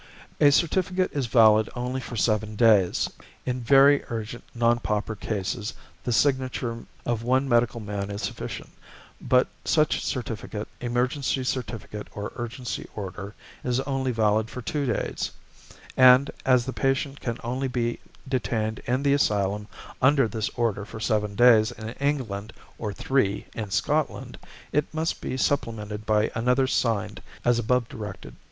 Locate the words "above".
27.59-27.87